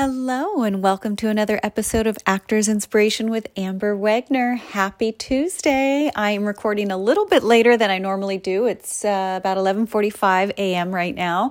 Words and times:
Hello, 0.00 0.62
and 0.62 0.80
welcome 0.80 1.16
to 1.16 1.28
another 1.28 1.58
episode 1.60 2.06
of 2.06 2.16
Actors 2.24 2.68
Inspiration 2.68 3.30
with 3.30 3.48
Amber 3.56 3.96
Wegner. 3.96 4.56
Happy 4.56 5.10
Tuesday! 5.10 6.08
I 6.14 6.30
am 6.30 6.44
recording 6.44 6.92
a 6.92 6.96
little 6.96 7.26
bit 7.26 7.42
later 7.42 7.76
than 7.76 7.90
I 7.90 7.98
normally 7.98 8.38
do. 8.38 8.66
It's 8.66 9.04
uh, 9.04 9.34
about 9.36 9.56
11:45 9.56 10.52
a.m. 10.56 10.94
right 10.94 11.16
now, 11.16 11.50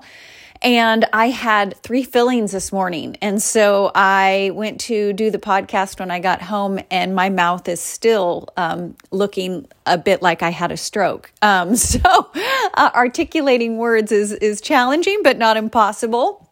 and 0.61 1.03
I 1.11 1.27
had 1.27 1.75
three 1.83 2.03
fillings 2.03 2.53
this 2.53 2.71
morning, 2.71 3.17
and 3.21 3.43
so 3.43 3.91
I 3.93 4.51
went 4.53 4.79
to 4.81 5.11
do 5.11 5.29
the 5.29 5.39
podcast 5.39 5.99
when 5.99 6.09
I 6.09 6.19
got 6.19 6.41
home, 6.41 6.79
and 6.89 7.13
my 7.13 7.27
mouth 7.27 7.67
is 7.67 7.81
still 7.81 8.47
um, 8.55 8.95
looking 9.11 9.67
a 9.85 9.97
bit 9.97 10.21
like 10.21 10.41
I 10.41 10.51
had 10.51 10.71
a 10.71 10.77
stroke. 10.77 11.33
Um, 11.41 11.75
so 11.91 11.99
uh, 12.75 12.91
articulating 12.95 13.77
words 13.77 14.13
is 14.13 14.31
is 14.31 14.61
challenging, 14.61 15.19
but 15.21 15.37
not 15.37 15.57
impossible. 15.57 16.46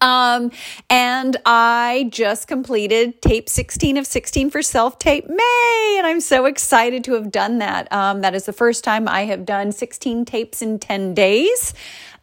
Um, 0.00 0.50
and 0.90 1.36
I 1.46 2.08
just 2.10 2.48
completed 2.48 3.22
tape 3.22 3.48
16 3.48 3.96
of 3.96 4.06
16 4.06 4.50
for 4.50 4.62
self 4.62 4.98
tape 4.98 5.28
May, 5.28 5.94
and 5.98 6.06
I'm 6.06 6.20
so 6.20 6.46
excited 6.46 7.04
to 7.04 7.14
have 7.14 7.30
done 7.30 7.58
that. 7.58 7.90
Um, 7.92 8.20
that 8.20 8.34
is 8.34 8.46
the 8.46 8.52
first 8.52 8.84
time 8.84 9.08
I 9.08 9.22
have 9.26 9.44
done 9.44 9.72
16 9.72 10.24
tapes 10.24 10.62
in 10.62 10.78
10 10.78 11.14
days. 11.14 11.74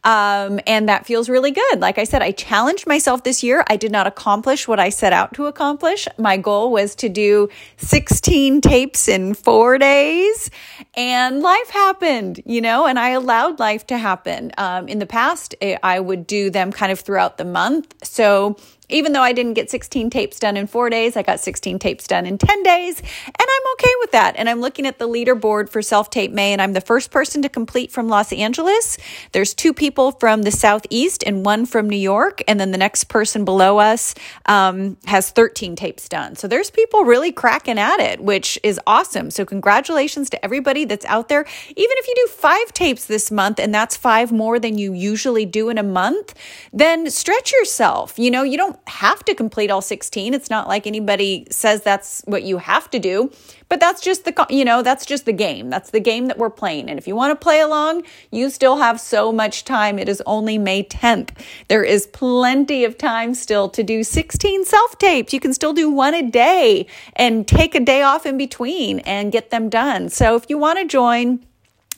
Um, 0.04 0.60
and 0.66 0.88
that 0.88 1.06
feels 1.06 1.28
really 1.28 1.50
good. 1.50 1.80
Like 1.80 1.98
I 1.98 2.04
said, 2.04 2.22
I 2.22 2.30
challenged 2.30 2.86
myself 2.86 3.24
this 3.24 3.42
year. 3.42 3.64
I 3.68 3.76
did 3.76 3.90
not 3.90 4.06
accomplish 4.06 4.68
what 4.68 4.78
I 4.78 4.90
set 4.90 5.12
out 5.12 5.34
to 5.34 5.46
accomplish. 5.46 6.06
My 6.18 6.36
goal 6.36 6.70
was 6.70 6.94
to 6.96 7.08
do 7.08 7.48
16 7.78 8.60
tapes 8.60 9.08
in 9.08 9.34
four 9.34 9.78
days, 9.78 10.50
and 10.94 11.40
life 11.40 11.70
happened, 11.70 12.42
you 12.44 12.60
know, 12.60 12.86
and 12.86 12.98
I 12.98 13.10
allowed 13.10 13.58
life 13.58 13.86
to 13.88 13.98
happen. 13.98 14.52
Um, 14.58 14.88
in 14.88 14.98
the 14.98 15.06
past, 15.06 15.54
I 15.82 16.00
would 16.00 16.26
do 16.26 16.50
them 16.50 16.70
kind 16.70 16.92
of 16.92 17.00
throughout 17.00 17.38
the 17.38 17.44
month. 17.44 17.94
So 18.02 18.56
even 18.88 19.12
though 19.12 19.22
I 19.22 19.32
didn't 19.32 19.54
get 19.54 19.70
16 19.70 20.10
tapes 20.10 20.38
done 20.38 20.56
in 20.56 20.66
four 20.66 20.90
days, 20.90 21.16
I 21.16 21.22
got 21.22 21.40
16 21.40 21.78
tapes 21.78 22.06
done 22.06 22.26
in 22.26 22.38
10 22.38 22.62
days, 22.62 23.00
and 23.00 23.34
I'm 23.38 23.72
okay 23.74 23.92
with 24.00 24.12
that. 24.12 24.34
And 24.36 24.48
I'm 24.48 24.60
looking 24.60 24.86
at 24.86 24.98
the 24.98 25.08
leaderboard 25.08 25.68
for 25.68 25.82
Self 25.82 26.10
Tape 26.10 26.32
May, 26.32 26.52
and 26.52 26.60
I'm 26.60 26.72
the 26.72 26.80
first 26.80 27.10
person 27.10 27.42
to 27.42 27.48
complete 27.48 27.90
from 27.90 28.08
Los 28.08 28.32
Angeles. 28.32 28.98
There's 29.32 29.54
two 29.54 29.72
people 29.72 30.12
from 30.12 30.42
the 30.42 30.50
Southeast 30.50 31.24
and 31.26 31.44
one 31.44 31.66
from 31.66 31.88
New 31.88 31.96
York, 31.96 32.42
and 32.46 32.60
then 32.60 32.70
the 32.70 32.78
next 32.78 33.04
person 33.04 33.44
below 33.44 33.78
us 33.78 34.14
um, 34.46 34.96
has 35.06 35.30
13 35.30 35.76
tapes 35.76 36.08
done. 36.08 36.36
So 36.36 36.46
there's 36.46 36.70
people 36.70 37.04
really 37.04 37.32
cracking 37.32 37.78
at 37.78 38.00
it, 38.00 38.20
which 38.20 38.58
is 38.62 38.80
awesome. 38.86 39.30
So 39.30 39.44
congratulations 39.44 40.30
to 40.30 40.44
everybody 40.44 40.84
that's 40.84 41.04
out 41.06 41.28
there. 41.28 41.44
Even 41.68 41.96
if 41.98 42.08
you 42.08 42.14
do 42.16 42.32
five 42.32 42.72
tapes 42.72 43.06
this 43.06 43.30
month, 43.30 43.58
and 43.58 43.74
that's 43.74 43.96
five 43.96 44.30
more 44.30 44.58
than 44.58 44.78
you 44.78 44.92
usually 44.92 45.46
do 45.46 45.68
in 45.68 45.78
a 45.78 45.82
month, 45.82 46.34
then 46.72 47.10
stretch 47.10 47.52
yourself. 47.52 48.18
You 48.18 48.30
know, 48.30 48.42
you 48.42 48.56
don't 48.56 48.73
have 48.86 49.24
to 49.24 49.34
complete 49.34 49.70
all 49.70 49.82
16. 49.82 50.34
It's 50.34 50.50
not 50.50 50.68
like 50.68 50.86
anybody 50.86 51.46
says 51.50 51.82
that's 51.82 52.22
what 52.26 52.42
you 52.42 52.58
have 52.58 52.90
to 52.90 52.98
do, 52.98 53.30
but 53.68 53.80
that's 53.80 54.00
just 54.00 54.24
the 54.24 54.46
you 54.50 54.64
know, 54.64 54.82
that's 54.82 55.06
just 55.06 55.24
the 55.24 55.32
game. 55.32 55.70
That's 55.70 55.90
the 55.90 56.00
game 56.00 56.26
that 56.26 56.38
we're 56.38 56.50
playing. 56.50 56.88
And 56.90 56.98
if 56.98 57.08
you 57.08 57.16
want 57.16 57.30
to 57.32 57.42
play 57.42 57.60
along, 57.60 58.04
you 58.30 58.50
still 58.50 58.76
have 58.76 59.00
so 59.00 59.32
much 59.32 59.64
time. 59.64 59.98
It 59.98 60.08
is 60.08 60.22
only 60.26 60.58
May 60.58 60.84
10th. 60.84 61.30
There 61.68 61.84
is 61.84 62.06
plenty 62.06 62.84
of 62.84 62.98
time 62.98 63.34
still 63.34 63.68
to 63.70 63.82
do 63.82 64.04
16 64.04 64.64
self-tapes. 64.64 65.32
You 65.32 65.40
can 65.40 65.54
still 65.54 65.72
do 65.72 65.90
one 65.90 66.14
a 66.14 66.22
day 66.22 66.86
and 67.16 67.46
take 67.46 67.74
a 67.74 67.80
day 67.80 68.02
off 68.02 68.26
in 68.26 68.36
between 68.36 69.00
and 69.00 69.32
get 69.32 69.50
them 69.50 69.68
done. 69.68 70.08
So 70.08 70.36
if 70.36 70.46
you 70.48 70.58
want 70.58 70.78
to 70.78 70.84
join, 70.84 71.44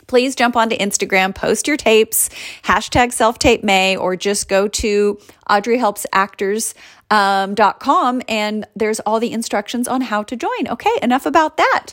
please 0.06 0.34
jump 0.34 0.56
onto 0.56 0.76
Instagram, 0.76 1.34
post 1.34 1.68
your 1.68 1.76
tapes, 1.76 2.30
hashtag 2.64 3.12
self 3.12 3.38
tape 3.38 3.64
May, 3.64 3.96
or 3.96 4.16
just 4.16 4.48
go 4.48 4.68
to 4.68 5.18
audreyhelpsactors.com 5.48 8.16
um, 8.16 8.22
and 8.28 8.66
there's 8.74 9.00
all 9.00 9.20
the 9.20 9.32
instructions 9.32 9.88
on 9.88 10.00
how 10.00 10.22
to 10.24 10.36
join. 10.36 10.68
Okay, 10.68 10.98
enough 11.02 11.26
about 11.26 11.56
that. 11.56 11.88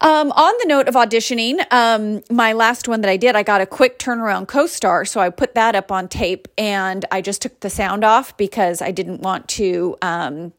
Um, 0.00 0.32
on 0.32 0.54
the 0.60 0.66
note 0.66 0.88
of 0.88 0.94
auditioning, 0.94 1.64
um, 1.72 2.22
my 2.28 2.52
last 2.52 2.88
one 2.88 3.00
that 3.02 3.10
I 3.10 3.16
did, 3.16 3.36
I 3.36 3.42
got 3.42 3.60
a 3.60 3.66
quick 3.66 3.98
turnaround 3.98 4.48
co 4.48 4.66
star. 4.66 5.04
So 5.04 5.20
I 5.20 5.30
put 5.30 5.54
that 5.54 5.74
up 5.74 5.92
on 5.92 6.08
tape 6.08 6.48
and 6.58 7.04
I 7.10 7.20
just 7.20 7.42
took 7.42 7.60
the 7.60 7.70
sound 7.70 8.04
off 8.04 8.36
because 8.36 8.82
I 8.82 8.90
didn't 8.90 9.20
want 9.20 9.48
to 9.50 9.96
um, 10.02 10.52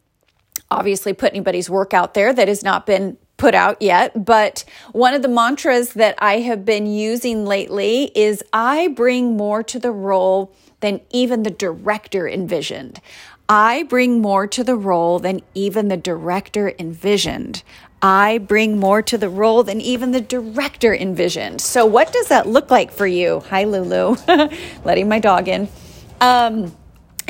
obviously 0.71 1.13
put 1.13 1.33
anybody's 1.33 1.69
work 1.69 1.93
out 1.93 2.13
there 2.13 2.33
that 2.33 2.47
has 2.47 2.63
not 2.63 2.85
been 2.85 3.17
put 3.37 3.53
out 3.53 3.81
yet, 3.81 4.25
but 4.25 4.63
one 4.91 5.13
of 5.13 5.21
the 5.21 5.27
mantras 5.27 5.93
that 5.93 6.15
I 6.19 6.39
have 6.39 6.65
been 6.65 6.87
using 6.87 7.45
lately 7.45 8.11
is 8.15 8.43
I 8.53 8.87
bring 8.89 9.35
more 9.35 9.63
to 9.63 9.79
the 9.79 9.91
role 9.91 10.53
than 10.79 11.01
even 11.09 11.43
the 11.43 11.51
director 11.51 12.27
envisioned. 12.27 13.01
I 13.47 13.83
bring 13.83 14.21
more 14.21 14.47
to 14.47 14.63
the 14.63 14.75
role 14.75 15.19
than 15.19 15.41
even 15.53 15.87
the 15.87 15.97
director 15.97 16.73
envisioned. 16.79 17.63
I 18.01 18.39
bring 18.39 18.79
more 18.79 19.01
to 19.03 19.17
the 19.17 19.29
role 19.29 19.63
than 19.63 19.81
even 19.81 20.11
the 20.11 20.21
director 20.21 20.93
envisioned. 20.93 21.61
So, 21.61 21.85
what 21.85 22.11
does 22.11 22.27
that 22.27 22.47
look 22.47 22.69
like 22.71 22.91
for 22.91 23.07
you? 23.07 23.41
Hi, 23.49 23.63
Lulu, 23.63 24.15
letting 24.83 25.09
my 25.09 25.19
dog 25.19 25.47
in. 25.47 25.67
Um, 26.21 26.75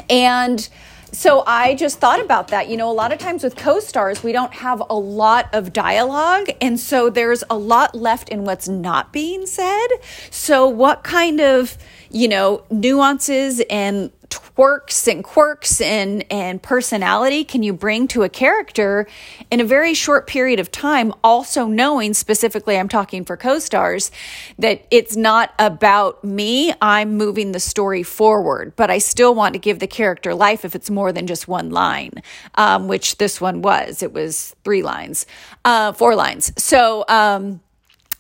and 0.10 0.68
so 1.16 1.44
I 1.48 1.76
just 1.76 2.00
thought 2.00 2.20
about 2.20 2.50
that. 2.50 2.68
You 2.68 2.78
know, 2.78 2.90
a 2.90 2.94
lot 2.94 3.12
of 3.14 3.20
times 3.20 3.44
with 3.44 3.56
co 3.56 3.80
stars, 3.80 4.24
we 4.24 4.32
don't 4.32 4.54
have 4.54 4.84
a 4.90 4.96
lot 4.96 5.50
of 5.54 5.74
dialogue. 5.74 6.50
And 6.62 6.80
so 6.80 7.10
there's 7.10 7.44
a 7.50 7.58
lot 7.58 7.96
left 7.96 8.30
in 8.30 8.44
what's 8.44 8.68
not 8.68 9.14
being 9.14 9.46
said. 9.46 9.88
So, 10.30 10.68
what 10.68 11.04
kind 11.04 11.40
of, 11.40 11.78
you 12.12 12.28
know, 12.28 12.64
nuances 12.70 13.62
and 13.70 14.12
twerks 14.56 15.12
and 15.12 15.24
quirks 15.24 15.82
and, 15.82 16.26
and 16.32 16.62
personality 16.62 17.44
can 17.44 17.64
you 17.64 17.74
bring 17.74 18.08
to 18.08 18.24
a 18.24 18.30
character 18.30 19.08
in 19.52 19.60
a 19.60 19.64
very 19.64 19.94
short 19.94 20.28
period 20.28 20.60
of 20.60 20.72
time? 20.72 21.14
Also, 21.24 21.66
knowing 21.66 22.14
specifically, 22.14 22.78
I'm 22.78 22.88
talking 22.88 23.26
for 23.26 23.38
co 23.38 23.60
stars, 23.60 24.12
that 24.58 24.86
it's 24.92 25.16
not 25.16 25.54
about 25.60 26.24
me. 26.24 26.74
I'm 26.82 27.18
moving 27.18 27.52
the 27.52 27.60
story 27.60 28.04
forward, 28.04 28.74
but 28.76 28.90
I 28.90 29.00
still 29.00 29.36
want 29.36 29.54
to 29.54 29.60
give 29.60 29.80
the 29.80 29.88
character 29.88 30.34
life 30.34 30.64
if 30.64 30.76
it's 30.76 30.90
more 30.90 31.12
than 31.12 31.28
just 31.28 31.48
one 31.48 31.72
line, 31.72 32.22
um, 32.56 32.88
which 32.88 33.18
this 33.18 33.42
one 33.42 33.62
was. 33.62 34.02
It 34.02 34.14
was 34.14 34.56
three 34.64 34.84
lines, 34.84 35.26
uh, 35.66 35.92
four 35.94 36.16
lines. 36.16 36.52
So, 36.58 37.06
um, 37.10 37.62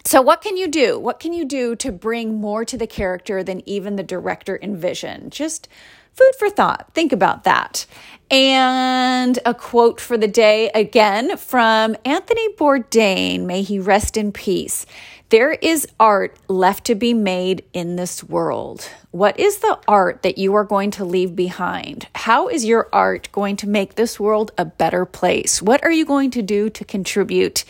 so, 0.05 0.21
what 0.21 0.41
can 0.41 0.55
you 0.55 0.67
do? 0.67 0.99
What 0.99 1.19
can 1.19 1.33
you 1.33 1.45
do 1.45 1.75
to 1.77 1.91
bring 1.91 2.35
more 2.35 2.63
to 2.63 2.77
the 2.77 2.85
character 2.85 3.43
than 3.43 3.67
even 3.67 3.95
the 3.95 4.03
director 4.03 4.59
envisioned? 4.61 5.31
Just 5.31 5.67
food 6.13 6.31
for 6.37 6.49
thought. 6.49 6.91
Think 6.93 7.11
about 7.11 7.43
that. 7.43 7.87
And 8.29 9.39
a 9.45 9.53
quote 9.55 9.99
for 9.99 10.15
the 10.15 10.27
day 10.27 10.69
again 10.75 11.37
from 11.37 11.95
Anthony 12.05 12.53
Bourdain. 12.53 13.45
May 13.45 13.63
he 13.63 13.79
rest 13.79 14.15
in 14.15 14.31
peace. 14.31 14.85
There 15.29 15.53
is 15.53 15.87
art 15.99 16.37
left 16.47 16.85
to 16.85 16.95
be 16.95 17.15
made 17.15 17.65
in 17.73 17.95
this 17.95 18.23
world. 18.23 18.87
What 19.09 19.39
is 19.39 19.57
the 19.57 19.79
art 19.87 20.21
that 20.21 20.37
you 20.37 20.53
are 20.53 20.63
going 20.63 20.91
to 20.91 21.05
leave 21.05 21.35
behind? 21.35 22.07
How 22.13 22.47
is 22.47 22.63
your 22.63 22.89
art 22.93 23.29
going 23.31 23.55
to 23.57 23.67
make 23.67 23.95
this 23.95 24.19
world 24.19 24.51
a 24.55 24.65
better 24.65 25.03
place? 25.03 25.63
What 25.63 25.83
are 25.83 25.91
you 25.91 26.05
going 26.05 26.29
to 26.31 26.43
do 26.43 26.69
to 26.69 26.85
contribute? 26.85 27.65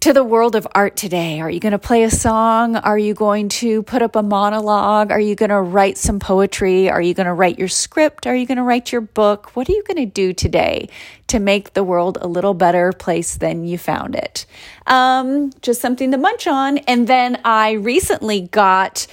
To 0.00 0.14
the 0.14 0.24
world 0.24 0.56
of 0.56 0.66
art 0.74 0.96
today? 0.96 1.40
Are 1.40 1.50
you 1.50 1.60
going 1.60 1.72
to 1.72 1.78
play 1.78 2.04
a 2.04 2.10
song? 2.10 2.74
Are 2.74 2.98
you 2.98 3.12
going 3.12 3.50
to 3.50 3.82
put 3.82 4.00
up 4.00 4.16
a 4.16 4.22
monologue? 4.22 5.10
Are 5.10 5.20
you 5.20 5.34
going 5.34 5.50
to 5.50 5.60
write 5.60 5.98
some 5.98 6.18
poetry? 6.18 6.88
Are 6.88 7.02
you 7.02 7.12
going 7.12 7.26
to 7.26 7.34
write 7.34 7.58
your 7.58 7.68
script? 7.68 8.26
Are 8.26 8.34
you 8.34 8.46
going 8.46 8.56
to 8.56 8.62
write 8.62 8.92
your 8.92 9.02
book? 9.02 9.54
What 9.54 9.68
are 9.68 9.72
you 9.72 9.82
going 9.82 9.98
to 9.98 10.06
do 10.06 10.32
today 10.32 10.88
to 11.26 11.38
make 11.38 11.74
the 11.74 11.84
world 11.84 12.16
a 12.22 12.26
little 12.26 12.54
better 12.54 12.92
place 12.92 13.36
than 13.36 13.66
you 13.66 13.76
found 13.76 14.14
it? 14.14 14.46
Um, 14.86 15.52
just 15.60 15.82
something 15.82 16.10
to 16.12 16.16
munch 16.16 16.46
on. 16.46 16.78
And 16.78 17.06
then 17.06 17.38
I 17.44 17.72
recently 17.72 18.40
got 18.40 19.06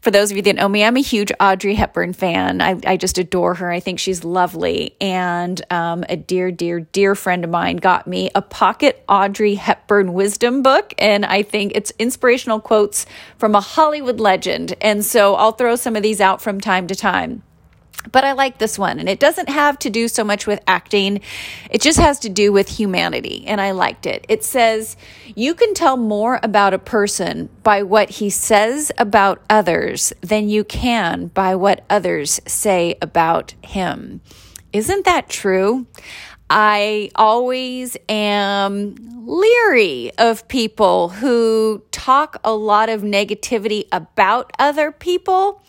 for 0.00 0.10
those 0.10 0.30
of 0.30 0.36
you 0.36 0.42
that 0.44 0.56
know 0.56 0.68
me, 0.68 0.84
I'm 0.84 0.96
a 0.96 1.02
huge 1.02 1.30
Audrey 1.40 1.74
Hepburn 1.74 2.12
fan. 2.12 2.60
I, 2.60 2.80
I 2.86 2.96
just 2.96 3.18
adore 3.18 3.54
her. 3.54 3.70
I 3.70 3.80
think 3.80 3.98
she's 3.98 4.24
lovely. 4.24 4.96
And 5.00 5.60
um, 5.70 6.04
a 6.08 6.16
dear, 6.16 6.50
dear, 6.50 6.80
dear 6.80 7.14
friend 7.14 7.44
of 7.44 7.50
mine 7.50 7.76
got 7.76 8.06
me 8.06 8.30
a 8.34 8.42
pocket 8.42 9.04
Audrey 9.08 9.56
Hepburn 9.56 10.14
wisdom 10.14 10.62
book. 10.62 10.94
And 10.98 11.26
I 11.26 11.42
think 11.42 11.72
it's 11.74 11.92
inspirational 11.98 12.60
quotes 12.60 13.04
from 13.36 13.54
a 13.54 13.60
Hollywood 13.60 14.20
legend. 14.20 14.74
And 14.80 15.04
so 15.04 15.34
I'll 15.34 15.52
throw 15.52 15.76
some 15.76 15.96
of 15.96 16.02
these 16.02 16.20
out 16.20 16.40
from 16.40 16.60
time 16.60 16.86
to 16.86 16.94
time. 16.94 17.42
But 18.12 18.24
I 18.24 18.32
like 18.32 18.58
this 18.58 18.78
one, 18.78 18.98
and 18.98 19.08
it 19.08 19.20
doesn't 19.20 19.50
have 19.50 19.78
to 19.80 19.90
do 19.90 20.08
so 20.08 20.24
much 20.24 20.46
with 20.46 20.62
acting. 20.66 21.20
It 21.70 21.82
just 21.82 21.98
has 21.98 22.18
to 22.20 22.30
do 22.30 22.50
with 22.50 22.68
humanity, 22.68 23.44
and 23.46 23.60
I 23.60 23.72
liked 23.72 24.06
it. 24.06 24.24
It 24.28 24.42
says, 24.42 24.96
You 25.34 25.54
can 25.54 25.74
tell 25.74 25.98
more 25.98 26.40
about 26.42 26.72
a 26.72 26.78
person 26.78 27.50
by 27.62 27.82
what 27.82 28.08
he 28.10 28.30
says 28.30 28.90
about 28.96 29.42
others 29.50 30.14
than 30.22 30.48
you 30.48 30.64
can 30.64 31.26
by 31.26 31.54
what 31.54 31.84
others 31.90 32.40
say 32.46 32.96
about 33.02 33.54
him. 33.62 34.22
Isn't 34.72 35.04
that 35.04 35.28
true? 35.28 35.86
I 36.48 37.10
always 37.14 37.96
am 38.08 38.96
leery 39.26 40.10
of 40.18 40.48
people 40.48 41.10
who 41.10 41.84
talk 41.92 42.40
a 42.42 42.52
lot 42.52 42.88
of 42.88 43.02
negativity 43.02 43.84
about 43.92 44.52
other 44.58 44.90
people 44.90 45.62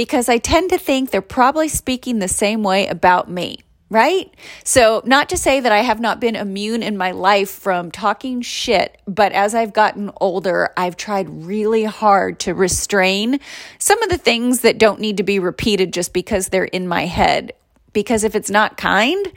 because 0.00 0.30
I 0.30 0.38
tend 0.38 0.70
to 0.70 0.78
think 0.78 1.10
they're 1.10 1.20
probably 1.20 1.68
speaking 1.68 2.20
the 2.20 2.26
same 2.26 2.62
way 2.62 2.86
about 2.86 3.30
me. 3.30 3.58
right? 3.90 4.34
So, 4.64 5.02
not 5.04 5.28
to 5.28 5.36
say 5.36 5.60
that 5.60 5.72
I 5.72 5.80
have 5.80 6.00
not 6.00 6.20
been 6.20 6.36
immune 6.36 6.82
in 6.82 6.96
my 6.96 7.10
life 7.10 7.50
from 7.50 7.90
talking 7.90 8.40
shit, 8.40 8.98
but 9.06 9.32
as 9.32 9.54
I've 9.54 9.74
gotten 9.74 10.10
older, 10.18 10.70
I've 10.74 10.96
tried 10.96 11.28
really 11.28 11.84
hard 11.84 12.38
to 12.40 12.54
restrain 12.54 13.40
some 13.78 14.02
of 14.02 14.08
the 14.08 14.16
things 14.16 14.62
that 14.62 14.78
don't 14.78 15.00
need 15.00 15.18
to 15.18 15.22
be 15.22 15.38
repeated 15.38 15.92
just 15.92 16.14
because 16.14 16.48
they're 16.48 16.64
in 16.64 16.88
my 16.88 17.04
head. 17.04 17.52
Because 17.92 18.24
if 18.24 18.34
it's 18.34 18.48
not 18.48 18.78
kind, 18.78 19.30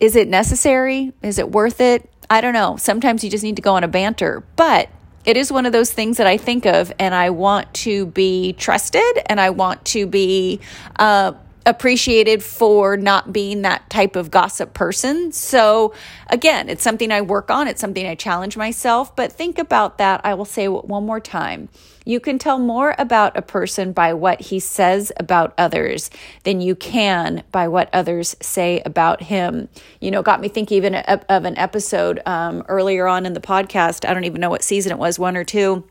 is 0.00 0.16
it 0.16 0.28
necessary? 0.28 1.12
Is 1.22 1.38
it 1.38 1.50
worth 1.50 1.82
it? 1.82 2.08
I 2.30 2.40
don't 2.40 2.54
know. 2.54 2.78
Sometimes 2.78 3.22
you 3.22 3.28
just 3.28 3.44
need 3.44 3.56
to 3.56 3.62
go 3.62 3.74
on 3.74 3.84
a 3.84 3.88
banter, 3.88 4.44
but 4.56 4.88
it 5.24 5.36
is 5.36 5.50
one 5.50 5.66
of 5.66 5.72
those 5.72 5.92
things 5.92 6.18
that 6.18 6.26
I 6.26 6.36
think 6.36 6.66
of, 6.66 6.92
and 6.98 7.14
I 7.14 7.30
want 7.30 7.72
to 7.74 8.06
be 8.06 8.52
trusted 8.54 9.02
and 9.26 9.40
I 9.40 9.50
want 9.50 9.84
to 9.86 10.06
be 10.06 10.60
uh, 10.98 11.32
appreciated 11.66 12.42
for 12.42 12.96
not 12.96 13.32
being 13.32 13.62
that 13.62 13.88
type 13.88 14.16
of 14.16 14.30
gossip 14.30 14.74
person. 14.74 15.32
So, 15.32 15.94
again, 16.28 16.68
it's 16.68 16.82
something 16.82 17.10
I 17.10 17.22
work 17.22 17.50
on, 17.50 17.68
it's 17.68 17.80
something 17.80 18.06
I 18.06 18.14
challenge 18.14 18.56
myself. 18.56 19.14
But 19.16 19.32
think 19.32 19.58
about 19.58 19.98
that. 19.98 20.20
I 20.24 20.34
will 20.34 20.44
say 20.44 20.68
one 20.68 21.06
more 21.06 21.20
time. 21.20 21.68
You 22.06 22.20
can 22.20 22.38
tell 22.38 22.58
more 22.58 22.94
about 22.98 23.36
a 23.36 23.42
person 23.42 23.92
by 23.92 24.12
what 24.12 24.40
he 24.42 24.60
says 24.60 25.10
about 25.18 25.54
others 25.56 26.10
than 26.42 26.60
you 26.60 26.74
can 26.74 27.42
by 27.50 27.68
what 27.68 27.88
others 27.94 28.36
say 28.42 28.82
about 28.84 29.22
him. 29.22 29.68
You 30.00 30.10
know, 30.10 30.22
got 30.22 30.40
me 30.40 30.48
thinking 30.48 30.76
even 30.76 30.94
of 30.94 31.44
an 31.46 31.56
episode 31.56 32.20
um, 32.26 32.62
earlier 32.68 33.08
on 33.08 33.24
in 33.24 33.32
the 33.32 33.40
podcast. 33.40 34.06
I 34.06 34.12
don't 34.12 34.24
even 34.24 34.42
know 34.42 34.50
what 34.50 34.62
season 34.62 34.92
it 34.92 34.98
was, 34.98 35.18
one 35.18 35.36
or 35.36 35.44
two. 35.44 35.84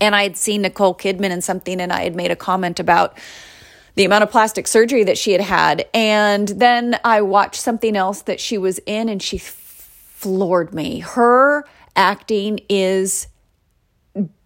And 0.00 0.14
I 0.14 0.24
had 0.24 0.36
seen 0.36 0.62
Nicole 0.62 0.94
Kidman 0.94 1.30
in 1.30 1.40
something, 1.40 1.80
and 1.80 1.92
I 1.92 2.02
had 2.02 2.14
made 2.14 2.30
a 2.30 2.36
comment 2.36 2.80
about 2.80 3.16
the 3.96 4.04
amount 4.04 4.22
of 4.22 4.30
plastic 4.30 4.66
surgery 4.66 5.04
that 5.04 5.18
she 5.18 5.32
had 5.32 5.40
had. 5.40 5.86
And 5.92 6.48
then 6.48 6.98
I 7.02 7.22
watched 7.22 7.60
something 7.60 7.96
else 7.96 8.22
that 8.22 8.40
she 8.40 8.58
was 8.58 8.78
in 8.86 9.08
and 9.08 9.22
she 9.22 9.38
floored 9.38 10.72
me. 10.72 11.00
Her 11.00 11.64
acting 11.96 12.60
is 12.68 13.26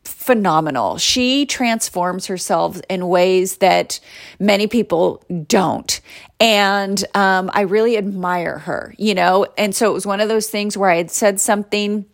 phenomenal. 0.05 0.99
She 0.99 1.47
transforms 1.47 2.27
herself 2.27 2.81
in 2.89 3.09
ways 3.09 3.59
that 3.59 4.01
many 4.39 4.67
people 4.67 5.23
don't. 5.47 6.01
And 6.39 7.03
um, 7.15 7.51
I 7.53 7.63
really 7.63 7.97
admire 7.97 8.59
her, 8.59 8.95
you 8.99 9.15
know? 9.15 9.47
And 9.59 9.75
so 9.75 9.91
it 9.91 9.95
was 9.95 10.07
one 10.07 10.21
of 10.21 10.29
those 10.29 10.49
things 10.49 10.77
where 10.77 10.91
I 10.91 10.97
had 10.97 11.11
said 11.11 11.41
something 11.41 12.07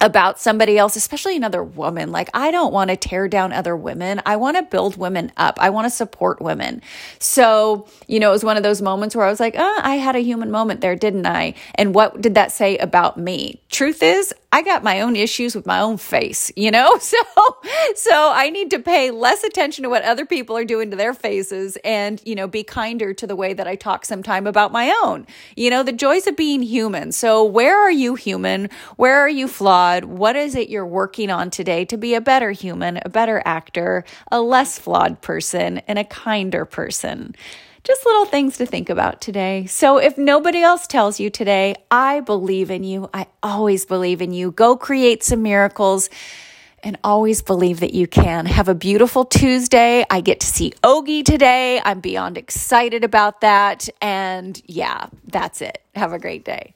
about 0.00 0.40
somebody 0.40 0.78
else, 0.78 0.96
especially 0.96 1.36
another 1.36 1.62
woman. 1.62 2.10
Like, 2.10 2.30
I 2.34 2.50
don't 2.50 2.72
want 2.72 2.90
to 2.90 2.96
tear 2.96 3.28
down 3.28 3.52
other 3.52 3.76
women. 3.76 4.20
I 4.26 4.36
want 4.36 4.56
to 4.56 4.62
build 4.62 4.96
women 4.96 5.30
up. 5.36 5.58
I 5.60 5.70
want 5.70 5.86
to 5.86 5.90
support 5.90 6.40
women. 6.40 6.82
So, 7.18 7.86
you 8.08 8.18
know, 8.18 8.30
it 8.30 8.32
was 8.32 8.44
one 8.44 8.56
of 8.56 8.62
those 8.62 8.82
moments 8.82 9.14
where 9.14 9.24
I 9.24 9.30
was 9.30 9.38
like, 9.38 9.54
oh, 9.56 9.80
I 9.82 9.96
had 9.96 10.16
a 10.16 10.20
human 10.20 10.50
moment 10.50 10.80
there, 10.80 10.96
didn't 10.96 11.26
I? 11.26 11.54
And 11.76 11.94
what 11.94 12.20
did 12.20 12.34
that 12.34 12.52
say 12.52 12.78
about 12.78 13.16
me? 13.16 13.60
Truth 13.70 14.02
is, 14.02 14.34
I 14.54 14.60
got 14.60 14.82
my 14.82 15.00
own 15.00 15.16
issues 15.16 15.54
with 15.54 15.64
my 15.64 15.80
own 15.80 15.96
face, 15.96 16.52
you 16.56 16.70
know? 16.70 16.98
So, 17.12 17.18
so 17.94 18.32
I 18.34 18.48
need 18.50 18.70
to 18.70 18.78
pay 18.78 19.10
less 19.10 19.44
attention 19.44 19.82
to 19.82 19.90
what 19.90 20.02
other 20.02 20.24
people 20.24 20.56
are 20.56 20.64
doing 20.64 20.90
to 20.90 20.96
their 20.96 21.14
faces 21.14 21.76
and, 21.84 22.22
you 22.24 22.34
know, 22.34 22.46
be 22.46 22.62
kinder 22.62 23.12
to 23.14 23.26
the 23.26 23.36
way 23.36 23.52
that 23.54 23.66
I 23.66 23.76
talk 23.76 24.04
sometime 24.04 24.46
about 24.46 24.72
my 24.72 24.94
own. 25.04 25.26
You 25.56 25.70
know, 25.70 25.82
the 25.82 25.92
joys 25.92 26.26
of 26.26 26.36
being 26.36 26.62
human. 26.62 27.12
So, 27.12 27.44
where 27.44 27.78
are 27.78 27.90
you 27.90 28.14
human? 28.14 28.70
Where 28.96 29.18
are 29.20 29.28
you 29.28 29.48
flawed? 29.48 30.04
What 30.04 30.36
is 30.36 30.54
it 30.54 30.68
you're 30.68 30.86
working 30.86 31.30
on 31.30 31.50
today 31.50 31.84
to 31.86 31.96
be 31.96 32.14
a 32.14 32.20
better 32.20 32.50
human, 32.52 33.00
a 33.04 33.08
better 33.08 33.42
actor, 33.44 34.04
a 34.30 34.40
less 34.40 34.78
flawed 34.78 35.20
person, 35.20 35.78
and 35.88 35.98
a 35.98 36.04
kinder 36.04 36.64
person? 36.64 37.34
Just 37.84 38.06
little 38.06 38.26
things 38.26 38.58
to 38.58 38.66
think 38.66 38.90
about 38.90 39.20
today. 39.20 39.66
So 39.66 39.98
if 39.98 40.16
nobody 40.16 40.62
else 40.62 40.86
tells 40.86 41.18
you 41.18 41.30
today, 41.30 41.74
I 41.90 42.20
believe 42.20 42.70
in 42.70 42.84
you. 42.84 43.10
I 43.12 43.26
always 43.42 43.84
believe 43.84 44.22
in 44.22 44.32
you. 44.32 44.52
Go 44.52 44.76
create 44.76 45.24
some 45.24 45.42
miracles 45.42 46.08
and 46.84 46.96
always 47.02 47.42
believe 47.42 47.80
that 47.80 47.92
you 47.92 48.06
can. 48.06 48.46
Have 48.46 48.68
a 48.68 48.74
beautiful 48.74 49.24
Tuesday. 49.24 50.04
I 50.08 50.20
get 50.20 50.38
to 50.40 50.46
see 50.46 50.72
Ogie 50.84 51.24
today. 51.24 51.80
I'm 51.84 51.98
beyond 51.98 52.38
excited 52.38 53.02
about 53.02 53.40
that. 53.40 53.88
And 54.00 54.62
yeah, 54.66 55.08
that's 55.26 55.60
it. 55.60 55.82
Have 55.96 56.12
a 56.12 56.20
great 56.20 56.44
day. 56.44 56.74